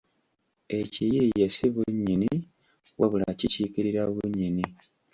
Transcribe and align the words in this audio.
Ekiyiiye 0.79 1.45
si 1.55 1.65
bunnyini 1.73 2.31
wabula 2.99 3.29
kikiikirira 3.39 4.01
bunnyini 4.13 4.65